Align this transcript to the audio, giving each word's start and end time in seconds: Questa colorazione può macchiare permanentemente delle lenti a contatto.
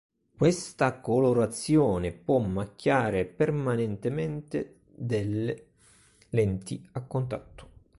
Questa 0.35 0.99
colorazione 0.99 2.11
può 2.11 2.39
macchiare 2.39 3.23
permanentemente 3.27 4.77
delle 4.91 5.65
lenti 6.29 6.83
a 6.93 7.03
contatto. 7.03 7.69